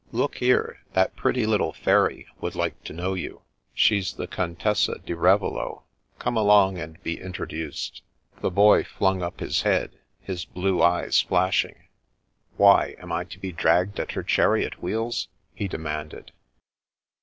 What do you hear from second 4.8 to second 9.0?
4i Ravello. Come along and be introduced." The Boy